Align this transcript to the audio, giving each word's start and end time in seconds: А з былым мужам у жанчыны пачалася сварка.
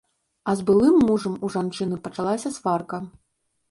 А 0.51 0.55
з 0.61 0.65
былым 0.69 0.95
мужам 1.11 1.37
у 1.49 1.53
жанчыны 1.59 2.03
пачалася 2.09 2.57
сварка. 2.61 2.97